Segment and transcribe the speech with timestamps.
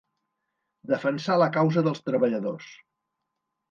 [0.93, 2.77] Defensar la causa dels treballadors.